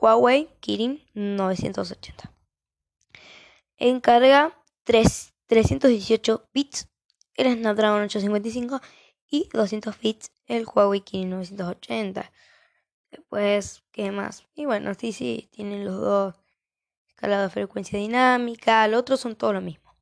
Huawei 0.00 0.48
Kirin 0.60 1.04
980. 1.12 2.33
En 3.76 4.00
carga 4.00 4.56
3, 4.84 5.34
318 5.46 6.48
bits 6.52 6.88
el 7.34 7.58
Snapdragon 7.58 8.02
855 8.02 8.80
y 9.28 9.48
200 9.52 9.98
bits 9.98 10.30
el 10.46 10.64
Huawei 10.64 11.00
Kirin 11.00 11.30
980. 11.30 12.30
Después, 13.10 13.82
¿qué 13.90 14.12
más? 14.12 14.46
Y 14.54 14.66
bueno, 14.66 14.94
sí, 14.94 15.12
sí, 15.12 15.48
tienen 15.50 15.84
los 15.84 16.00
dos 16.00 16.34
escalado 17.08 17.44
de 17.44 17.50
frecuencia 17.50 17.98
dinámica, 17.98 18.86
los 18.86 19.00
otros 19.00 19.20
son 19.20 19.34
todo 19.34 19.52
lo 19.52 19.60
mismo. 19.60 19.96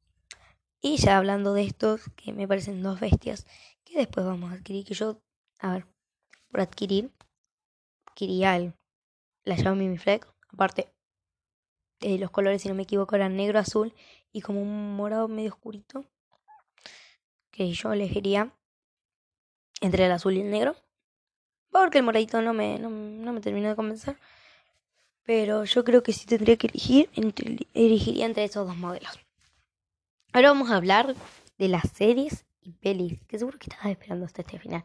Y 0.81 0.97
ya 0.97 1.17
hablando 1.17 1.55
de 1.55 1.63
estos, 1.65 2.03
que 2.17 2.33
me 2.33 2.49
parecen 2.49 2.83
dos 2.83 3.01
bestias, 3.01 3.47
que 3.85 3.99
después 3.99 4.27
vamos 4.27 4.51
a 4.51 4.55
adquirir, 4.55 4.85
que 4.85 4.95
yo, 4.95 5.23
a 5.59 5.73
ver, 5.73 5.87
por 6.51 6.61
adquirir, 6.61 7.11
adquiría 8.07 8.57
el, 8.57 8.75
la 9.45 9.57
Xiaomi 9.57 9.89
Mi 9.89 9.99
Flex, 9.99 10.27
aparte 10.49 10.93
eh, 12.03 12.19
los 12.19 12.31
colores, 12.31 12.63
si 12.63 12.69
no 12.69 12.75
me 12.75 12.83
equivoco, 12.83 13.17
eran 13.17 13.37
negro, 13.37 13.59
azul 13.59 13.95
y 14.33 14.41
como 14.41 14.61
un 14.61 14.97
morado 14.97 15.29
medio 15.29 15.51
oscurito 15.51 16.05
que 17.51 17.71
yo 17.73 17.93
elegiría 17.93 18.53
entre 19.81 20.07
el 20.07 20.13
azul 20.13 20.35
y 20.35 20.41
el 20.41 20.51
negro. 20.51 20.77
Porque 21.71 21.99
el 21.99 22.05
moradito 22.05 22.43
no 22.43 22.53
me, 22.53 22.79
no, 22.79 22.91
me 22.91 23.41
terminó 23.41 23.69
de 23.69 23.77
convencer. 23.77 24.17
Pero 25.25 25.65
yo 25.65 25.85
creo 25.85 26.03
que 26.03 26.13
sí 26.13 26.27
tendría 26.27 26.57
que 26.57 26.67
elegir, 26.67 27.09
entre, 27.15 27.67
elegiría 27.75 28.27
entre 28.27 28.45
esos 28.45 28.67
dos 28.67 28.77
modelos. 28.77 29.21
Ahora 30.33 30.49
vamos 30.49 30.71
a 30.71 30.77
hablar 30.77 31.15
de 31.59 31.69
las 31.69 31.91
series 31.91 32.47
y 32.61 32.73
pelis, 32.73 33.21
que 33.27 33.39
seguro 33.39 33.59
que 33.59 33.71
estabas 33.71 33.93
esperando 33.93 34.27
hasta 34.27 34.43
este 34.43 34.59
final. 34.59 34.85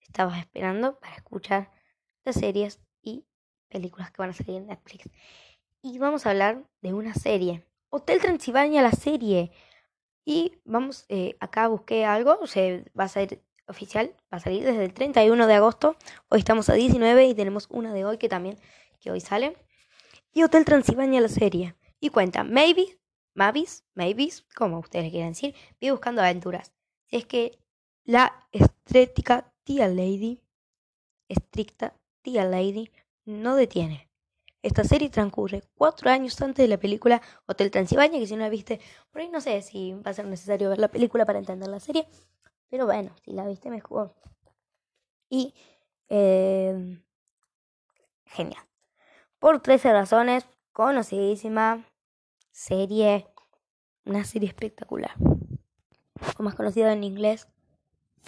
Estabas 0.00 0.38
esperando 0.38 0.98
para 0.98 1.16
escuchar 1.16 1.70
las 2.24 2.36
series 2.36 2.80
y 3.02 3.26
películas 3.68 4.10
que 4.10 4.22
van 4.22 4.30
a 4.30 4.34
salir 4.34 4.56
en 4.56 4.66
Netflix. 4.66 5.08
Y 5.82 5.98
vamos 5.98 6.26
a 6.26 6.30
hablar 6.30 6.62
de 6.82 6.92
una 6.92 7.14
serie. 7.14 7.64
Hotel 7.88 8.20
Transilvania, 8.20 8.82
la 8.82 8.92
serie. 8.92 9.50
Y 10.26 10.58
vamos, 10.64 11.06
eh, 11.08 11.36
acá 11.40 11.68
busqué 11.68 12.04
algo, 12.04 12.46
se 12.46 12.84
va 12.98 13.04
a 13.04 13.08
ser 13.08 13.42
oficial, 13.66 14.14
va 14.32 14.36
a 14.36 14.40
salir 14.40 14.62
desde 14.62 14.84
el 14.84 14.92
31 14.92 15.46
de 15.46 15.54
agosto. 15.54 15.96
Hoy 16.28 16.40
estamos 16.40 16.68
a 16.68 16.74
19 16.74 17.26
y 17.26 17.34
tenemos 17.34 17.66
una 17.70 17.94
de 17.94 18.04
hoy 18.04 18.18
que 18.18 18.28
también, 18.28 18.58
que 19.00 19.10
hoy 19.10 19.20
sale. 19.20 19.56
Y 20.32 20.42
Hotel 20.42 20.66
Transilvania, 20.66 21.22
la 21.22 21.28
serie. 21.28 21.74
Y 21.98 22.10
cuenta, 22.10 22.44
maybe, 22.44 23.00
Mavis, 23.34 23.84
maybes, 23.94 24.44
como 24.54 24.80
ustedes 24.80 25.10
quieren 25.10 25.30
decir, 25.30 25.54
vive 25.80 25.92
buscando 25.92 26.20
aventuras. 26.20 26.74
Es 27.08 27.24
que 27.24 27.58
la 28.04 28.46
estética 28.52 29.54
tía 29.64 29.88
lady, 29.88 30.42
estricta 31.28 31.94
tía 32.20 32.44
lady, 32.44 32.90
no 33.24 33.56
detiene. 33.56 34.09
Esta 34.62 34.84
serie 34.84 35.08
transcurre 35.08 35.62
cuatro 35.74 36.10
años 36.10 36.40
antes 36.42 36.62
de 36.64 36.68
la 36.68 36.78
película 36.78 37.22
Hotel 37.46 37.70
Transilvania, 37.70 38.18
que 38.18 38.26
si 38.26 38.34
no 38.36 38.42
la 38.42 38.50
viste, 38.50 38.80
por 39.10 39.22
ahí 39.22 39.28
no 39.28 39.40
sé 39.40 39.62
si 39.62 39.94
va 39.94 40.10
a 40.10 40.14
ser 40.14 40.26
necesario 40.26 40.68
ver 40.68 40.78
la 40.78 40.88
película 40.88 41.24
para 41.24 41.38
entender 41.38 41.68
la 41.68 41.80
serie, 41.80 42.06
pero 42.68 42.84
bueno, 42.84 43.14
si 43.24 43.32
la 43.32 43.46
viste 43.46 43.70
mejor. 43.70 44.14
Y 45.30 45.54
eh, 46.08 47.00
genial. 48.26 48.62
Por 49.38 49.60
13 49.60 49.92
razones, 49.92 50.46
conocidísima 50.72 51.84
serie, 52.50 53.26
una 54.04 54.24
serie 54.24 54.48
espectacular. 54.48 55.14
O 56.38 56.42
más 56.42 56.54
conocida 56.54 56.92
en 56.92 57.04
inglés, 57.04 57.48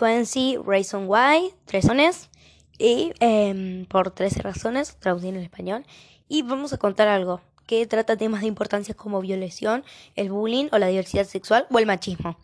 20 0.01 0.62
Reason 0.65 1.07
Why, 1.07 1.55
tres 1.67 1.85
razones. 1.85 2.31
Y 2.79 3.12
eh, 3.21 3.87
por 3.88 4.11
13 4.11 4.43
razones, 4.43 4.97
traducido 4.97 5.35
en 5.35 5.43
español. 5.43 5.85
Y 6.29 6.43
vamos 6.43 6.73
a 6.73 6.79
contar 6.79 7.09
algo 7.09 7.41
que 7.67 7.87
trata 7.87 8.17
temas 8.17 8.43
de 8.43 8.49
importancia 8.49 8.95
como 8.95 9.21
violación, 9.21 9.85
el 10.14 10.31
bullying 10.31 10.69
o 10.73 10.79
la 10.79 10.88
diversidad 10.88 11.25
sexual 11.25 11.67
o 11.71 11.79
el 11.79 11.87
machismo. 11.87 12.37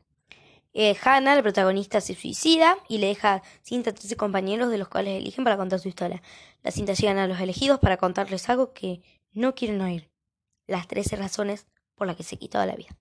Eh, 0.75 0.97
Hannah, 1.03 1.35
la 1.35 1.43
protagonista, 1.43 2.01
se 2.01 2.15
suicida 2.15 2.77
y 2.89 2.99
le 2.99 3.09
deja 3.09 3.43
cinta 3.63 3.91
a 3.91 3.95
13 3.95 4.17
compañeros 4.17 4.71
de 4.71 4.79
los 4.79 4.89
cuales 4.89 5.19
eligen 5.19 5.45
para 5.45 5.57
contar 5.57 5.81
su 5.81 5.89
historia. 5.89 6.23
Las 6.63 6.75
cintas 6.75 6.99
llegan 6.99 7.19
a 7.19 7.27
los 7.27 7.41
elegidos 7.41 7.81
para 7.81 7.97
contarles 7.97 8.49
algo 8.49 8.73
que 8.73 9.03
no 9.33 9.55
quieren 9.55 9.81
oír. 9.81 10.09
Las 10.67 10.87
13 10.87 11.17
razones 11.17 11.67
por 11.95 12.07
las 12.07 12.17
que 12.17 12.23
se 12.23 12.37
quitó 12.37 12.65
la 12.65 12.77
vida. 12.77 12.97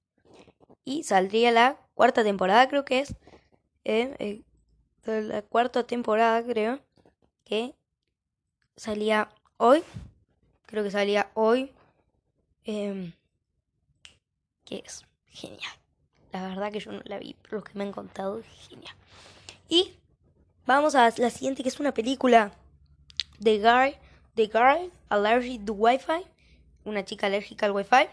Y 0.85 1.03
saldría 1.03 1.51
la 1.51 1.77
cuarta 1.93 2.23
temporada, 2.23 2.67
creo 2.67 2.85
que 2.85 2.99
es. 2.99 3.15
Eh, 3.83 4.15
eh, 4.19 5.21
la 5.21 5.41
cuarta 5.41 5.85
temporada, 5.85 6.43
creo. 6.43 6.79
Que 7.47 7.75
salía 8.75 9.29
hoy 9.57 9.83
creo 10.67 10.83
que 10.83 10.91
salía 10.91 11.31
hoy, 11.33 11.71
eh, 12.65 13.11
que 14.65 14.83
es 14.85 15.05
genial. 15.27 15.73
La 16.31 16.47
verdad 16.47 16.71
que 16.71 16.79
yo 16.79 16.91
no 16.91 17.01
la 17.05 17.17
vi, 17.17 17.35
pero 17.41 17.57
lo 17.57 17.63
que 17.63 17.71
me 17.73 17.85
han 17.85 17.91
contado 17.91 18.37
es 18.39 18.45
genial. 18.69 18.93
Y 19.69 19.93
vamos 20.67 20.93
a 20.93 21.11
la 21.17 21.29
siguiente, 21.31 21.63
que 21.63 21.69
es 21.69 21.79
una 21.79 21.93
película 21.93 22.51
de 23.39 23.57
Girl, 23.57 23.95
The 24.35 24.47
Girl 24.47 24.91
Allergic 25.09 25.65
to 25.65 25.73
Wi-Fi, 25.73 26.25
una 26.83 27.03
chica 27.05 27.27
alérgica 27.27 27.65
al 27.65 27.71
Wi-Fi. 27.71 28.07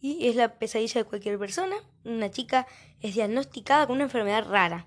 Y 0.00 0.28
es 0.28 0.36
la 0.36 0.54
pesadilla 0.54 1.02
de 1.02 1.08
cualquier 1.08 1.38
persona. 1.38 1.76
Una 2.04 2.30
chica 2.30 2.66
es 3.00 3.14
diagnosticada 3.14 3.86
con 3.86 3.96
una 3.96 4.04
enfermedad 4.04 4.46
rara. 4.48 4.86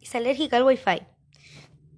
es 0.00 0.14
alérgica 0.14 0.56
al 0.56 0.64
Wi-Fi. 0.64 1.06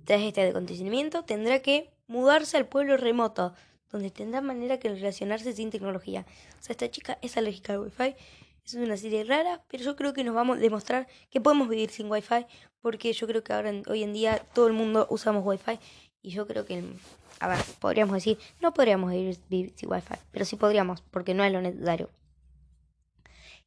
Tras 0.09 0.23
este 0.23 0.49
acontecimiento 0.49 1.23
tendrá 1.23 1.61
que 1.61 1.91
mudarse 2.07 2.57
al 2.57 2.67
pueblo 2.67 2.97
remoto, 2.97 3.53
donde 3.93 4.11
tendrá 4.11 4.41
manera 4.41 4.79
que 4.79 4.89
relacionarse 4.89 5.53
sin 5.53 5.69
tecnología. 5.69 6.25
O 6.59 6.63
sea, 6.63 6.73
esta 6.73 6.91
chica 6.91 7.19
es 7.21 7.37
alérgica 7.37 7.75
al 7.75 7.81
Wi-Fi. 7.81 8.17
Es 8.65 8.73
una 8.73 8.97
serie 8.97 9.25
rara, 9.25 9.63
pero 9.69 9.85
yo 9.85 9.97
creo 9.97 10.15
que 10.15 10.25
nos 10.25 10.35
vamos 10.35 10.57
a 10.57 10.61
demostrar 10.61 11.09
que 11.29 11.43
podemos 11.43 11.69
vivir 11.69 11.91
sin 11.91 12.11
Wi-Fi, 12.11 12.47
porque 12.81 13.13
yo 13.13 13.27
creo 13.27 13.45
que 13.45 13.53
ahora 13.53 13.71
hoy 13.87 14.03
en 14.03 14.15
día 14.15 14.39
todo 14.55 14.67
el 14.67 14.73
mundo 14.73 15.07
usamos 15.11 15.45
Wi-Fi 15.45 15.79
y 16.23 16.31
yo 16.31 16.47
creo 16.47 16.65
que, 16.65 16.83
a 17.41 17.49
ver, 17.49 17.59
podríamos 17.79 18.15
decir, 18.15 18.39
no 18.63 18.73
podríamos 18.73 19.13
vivir 19.13 19.75
sin 19.77 19.93
Wi-Fi, 19.93 20.15
pero 20.31 20.47
sí 20.47 20.57
podríamos, 20.57 21.03
porque 21.03 21.35
no 21.35 21.45
es 21.45 21.53
lo 21.53 21.61
necesario. 21.61 22.09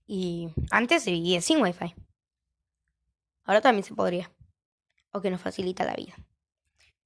Y 0.08 0.50
antes 0.72 1.04
se 1.04 1.12
vivía 1.12 1.40
sin 1.40 1.62
Wi-Fi. 1.62 1.94
Ahora 3.44 3.62
también 3.62 3.84
se 3.84 3.94
podría. 3.94 4.32
O 5.12 5.22
que 5.22 5.30
nos 5.30 5.42
facilita 5.42 5.84
la 5.84 5.94
vida. 5.94 6.16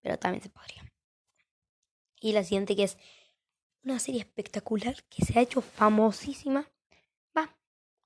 Pero 0.05 0.19
también 0.19 0.43
se 0.43 0.49
podría. 0.49 0.83
Y 2.19 2.33
la 2.33 2.43
siguiente 2.43 2.75
que 2.75 2.83
es 2.83 2.99
una 3.83 3.97
serie 3.97 4.21
espectacular 4.21 5.03
que 5.05 5.25
se 5.25 5.39
ha 5.39 5.41
hecho 5.41 5.61
famosísima. 5.61 6.69
Va, 7.35 7.57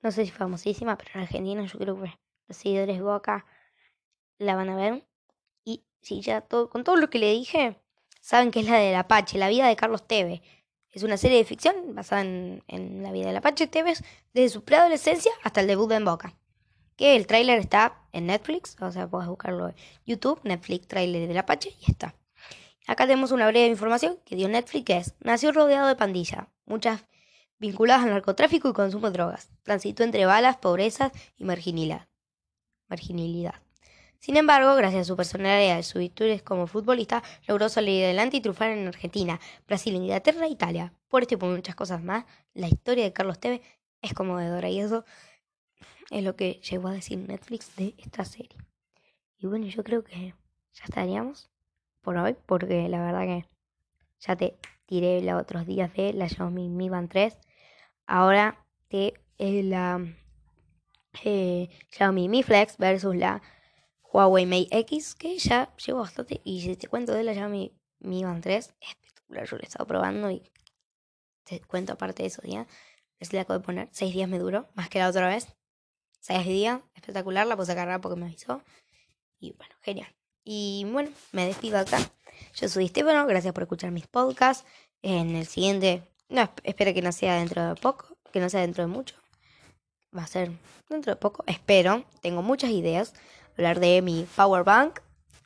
no 0.01 0.09
sé 0.09 0.23
si 0.23 0.31
famosísima, 0.31 0.97
pero 0.97 1.11
en 1.15 1.21
Argentina 1.23 1.65
yo 1.65 1.77
creo 1.77 2.01
que 2.01 2.17
los 2.47 2.55
seguidores 2.55 3.01
Boca 3.01 3.45
la 4.37 4.55
van 4.55 4.69
a 4.69 4.77
ver. 4.77 5.05
Y 5.65 5.83
si 6.01 6.21
ya 6.21 6.39
todo, 6.39 6.69
con 6.69 6.85
todo 6.85 6.95
lo 6.95 7.09
que 7.09 7.19
le 7.19 7.33
dije, 7.33 7.75
saben 8.21 8.51
que 8.51 8.61
es 8.61 8.67
la 8.67 8.77
del 8.77 8.95
Apache, 8.95 9.37
la 9.37 9.49
vida 9.49 9.67
de 9.67 9.75
Carlos 9.75 10.07
Tevez. 10.07 10.41
Es 10.91 11.03
una 11.03 11.17
serie 11.17 11.39
de 11.39 11.43
ficción 11.43 11.95
basada 11.95 12.21
en, 12.21 12.63
en 12.67 13.03
la 13.03 13.11
vida 13.11 13.27
del 13.27 13.35
Apache 13.35 13.67
Tevez 13.67 14.05
desde 14.33 14.53
su 14.53 14.63
preadolescencia 14.63 15.33
hasta 15.43 15.59
el 15.59 15.67
debut 15.67 15.91
en 15.91 16.05
Boca. 16.05 16.33
Que 16.95 17.17
el 17.17 17.27
tráiler 17.27 17.59
está 17.59 17.98
en 18.11 18.27
Netflix, 18.27 18.75
o 18.81 18.91
sea, 18.91 19.07
puedes 19.07 19.27
buscarlo 19.27 19.69
en 19.69 19.75
YouTube, 20.05 20.39
Netflix, 20.43 20.87
tráiler 20.87 21.27
del 21.27 21.37
Apache, 21.37 21.75
y 21.79 21.91
está. 21.91 22.15
Acá 22.87 23.05
tenemos 23.05 23.31
una 23.31 23.47
breve 23.47 23.67
información 23.67 24.17
que 24.25 24.35
dio 24.35 24.49
Netflix, 24.49 25.13
nació 25.19 25.51
rodeado 25.51 25.87
de 25.87 25.95
pandillas, 25.95 26.47
muchas 26.65 27.05
vinculadas 27.59 28.03
al 28.03 28.11
narcotráfico 28.11 28.69
y 28.69 28.73
consumo 28.73 29.07
de 29.07 29.13
drogas. 29.13 29.51
Transitó 29.63 30.03
entre 30.03 30.25
balas, 30.25 30.57
pobreza 30.57 31.11
y 31.37 31.43
marginalidad. 31.43 32.07
marginalidad. 32.87 33.55
Sin 34.19 34.35
embargo, 34.35 34.75
gracias 34.75 35.01
a 35.01 35.05
su 35.05 35.15
personalidad 35.15 35.79
y 35.79 35.83
sus 35.83 35.99
virtudes 35.99 36.41
como 36.41 36.67
futbolista, 36.67 37.23
logró 37.47 37.69
salir 37.69 38.03
adelante 38.03 38.37
y 38.37 38.41
triunfar 38.41 38.71
en 38.71 38.87
Argentina, 38.87 39.39
Brasil, 39.65 39.95
Inglaterra 39.95 40.45
e 40.45 40.49
Italia. 40.49 40.93
Por 41.07 41.21
esto 41.21 41.35
y 41.35 41.37
por 41.37 41.49
muchas 41.49 41.75
cosas 41.75 42.03
más, 42.03 42.25
la 42.53 42.67
historia 42.67 43.05
de 43.05 43.13
Carlos 43.13 43.39
Tevez 43.39 43.61
es 44.01 44.13
conmovedora 44.13 44.69
y 44.69 44.79
eso 44.79 45.05
es 46.09 46.23
lo 46.23 46.35
que 46.35 46.61
llegó 46.69 46.87
a 46.87 46.93
decir 46.93 47.17
Netflix 47.17 47.75
de 47.75 47.95
esta 47.97 48.25
serie. 48.25 48.57
Y 49.37 49.47
bueno, 49.47 49.67
yo 49.67 49.83
creo 49.83 50.03
que 50.03 50.33
ya 50.73 50.83
estaríamos 50.83 51.49
por 52.01 52.17
hoy, 52.17 52.35
porque 52.45 52.89
la 52.89 53.01
verdad 53.01 53.23
que 53.25 53.45
ya 54.19 54.35
te 54.35 54.57
tiré 54.85 55.21
los 55.21 55.41
otros 55.41 55.65
días 55.65 55.93
de 55.93 56.13
la 56.13 56.27
Xiaomi 56.27 56.69
Mi 56.69 56.89
Band 56.89 57.09
3. 57.09 57.37
Ahora 58.05 58.65
te 58.87 59.13
eh, 59.37 59.63
la 59.63 60.03
eh, 61.23 61.69
Xiaomi 61.91 62.27
Mi 62.27 62.43
Flex 62.43 62.77
versus 62.77 63.15
la 63.15 63.41
Huawei 64.11 64.45
Mate 64.45 64.79
X, 64.79 65.15
que 65.15 65.37
ya 65.37 65.75
llegó 65.77 65.99
bastante. 65.99 66.41
Y 66.43 66.61
si 66.61 66.75
te 66.75 66.87
cuento 66.87 67.13
de 67.13 67.23
la 67.23 67.33
Xiaomi 67.33 67.71
Mi 67.99 68.23
Band 68.23 68.43
3, 68.43 68.73
espectacular. 68.81 69.45
Yo 69.45 69.57
lo 69.57 69.63
he 69.63 69.65
estado 69.65 69.85
probando 69.85 70.31
y 70.31 70.51
te 71.43 71.61
cuento 71.61 71.93
aparte 71.93 72.23
de 72.23 72.27
eso, 72.27 72.41
días. 72.41 72.67
Les 73.19 73.33
le 73.33 73.39
acabo 73.39 73.59
de 73.59 73.65
poner 73.65 73.89
6 73.91 74.13
días 74.13 74.29
me 74.29 74.39
duró, 74.39 74.69
más 74.75 74.89
que 74.89 74.99
la 74.99 75.09
otra 75.09 75.27
vez. 75.27 75.47
6 76.19 76.45
días, 76.45 76.81
espectacular. 76.95 77.47
La 77.47 77.57
puse 77.57 77.71
a 77.71 77.75
cargar 77.75 78.01
porque 78.01 78.19
me 78.19 78.25
avisó. 78.27 78.61
Y 79.39 79.53
bueno, 79.53 79.75
genial. 79.81 80.13
Y 80.43 80.85
bueno, 80.91 81.11
me 81.31 81.45
despido 81.45 81.77
acá. 81.77 81.99
Yo 82.55 82.67
soy 82.69 82.85
Estefano, 82.85 83.25
gracias 83.25 83.53
por 83.53 83.63
escuchar 83.63 83.91
mis 83.91 84.07
podcasts. 84.07 84.65
En 85.01 85.35
el 85.35 85.47
siguiente, 85.47 86.03
no, 86.27 86.49
espero 86.63 86.93
que 86.93 87.01
no 87.01 87.11
sea 87.11 87.37
dentro 87.37 87.67
de 87.67 87.75
poco, 87.75 88.17
que 88.31 88.39
no 88.39 88.49
sea 88.49 88.61
dentro 88.61 88.83
de 88.83 88.87
mucho. 88.87 89.15
Va 90.15 90.23
a 90.23 90.27
ser 90.27 90.51
dentro 90.89 91.13
de 91.13 91.17
poco, 91.17 91.43
espero. 91.47 92.03
Tengo 92.21 92.41
muchas 92.41 92.71
ideas 92.71 93.13
hablar 93.59 93.79
de 93.79 94.01
mi 94.01 94.25
Power 94.35 94.63
Bank 94.63 95.01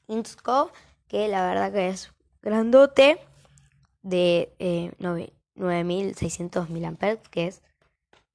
Insco, 0.07 0.71
que 1.07 1.27
la 1.27 1.45
verdad 1.47 1.73
que 1.73 1.89
es 1.89 2.13
grandote, 2.41 3.19
de 4.03 4.53
eh, 4.59 4.91
9600 5.55 6.69
mAh, 6.69 7.17
que 7.31 7.47
es 7.47 7.63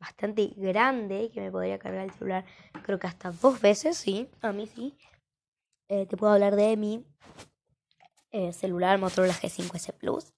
bastante 0.00 0.52
grande, 0.56 1.30
que 1.32 1.40
me 1.40 1.50
podría 1.50 1.78
cargar 1.78 2.04
el 2.04 2.12
celular 2.12 2.44
creo 2.82 2.98
que 2.98 3.06
hasta 3.06 3.30
dos 3.30 3.60
veces, 3.60 3.96
sí, 3.96 4.28
a 4.40 4.52
mí 4.52 4.66
sí. 4.66 4.96
Eh, 5.88 6.06
te 6.06 6.16
puedo 6.16 6.32
hablar 6.32 6.56
de 6.56 6.76
mi 6.76 7.04
eh, 8.30 8.52
celular 8.52 8.98
Motorola 8.98 9.34
G5S 9.34 9.92
Plus. 9.94 10.32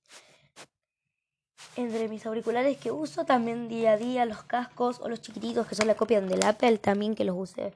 Entre 1.76 2.08
mis 2.08 2.26
auriculares 2.26 2.76
que 2.78 2.90
uso 2.90 3.24
también 3.24 3.68
día 3.68 3.92
a 3.92 3.96
día, 3.96 4.26
los 4.26 4.42
cascos 4.42 5.00
o 5.00 5.08
los 5.08 5.20
chiquititos 5.20 5.66
que 5.66 5.74
son 5.74 5.86
la 5.86 5.94
copia 5.94 6.20
del 6.20 6.44
Apple, 6.44 6.78
también 6.78 7.14
que 7.14 7.24
los 7.24 7.36
usé 7.36 7.72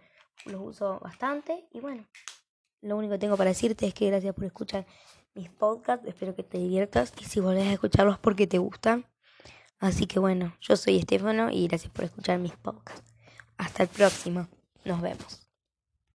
los 0.46 0.60
uso 0.60 0.98
bastante. 1.00 1.68
Y 1.72 1.80
bueno, 1.80 2.04
lo 2.82 2.96
único 2.96 3.12
que 3.12 3.18
tengo 3.18 3.36
para 3.36 3.50
decirte 3.50 3.86
es 3.86 3.94
que 3.94 4.08
gracias 4.08 4.34
por 4.34 4.44
escuchar 4.44 4.86
mis 5.34 5.48
podcasts. 5.50 6.06
Espero 6.06 6.34
que 6.34 6.42
te 6.42 6.58
diviertas 6.58 7.12
y 7.20 7.24
si 7.24 7.40
volvés 7.40 7.68
a 7.68 7.72
escucharlos 7.72 8.18
porque 8.18 8.46
te 8.46 8.58
gustan. 8.58 9.06
Así 9.78 10.06
que 10.06 10.18
bueno, 10.18 10.56
yo 10.60 10.76
soy 10.76 10.98
Estefano 10.98 11.50
y 11.50 11.68
gracias 11.68 11.92
por 11.92 12.04
escuchar 12.04 12.38
mis 12.38 12.52
podcasts. 12.52 13.14
Hasta 13.58 13.84
el 13.84 13.88
próximo. 13.88 14.48
Nos 14.84 15.00
vemos. 15.00 15.43